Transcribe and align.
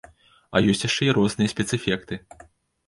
А 0.55 0.61
ёсць 0.73 0.81
яшчэ 0.89 1.03
і 1.11 1.13
розныя 1.19 1.55
спецэфекты! 1.55 2.21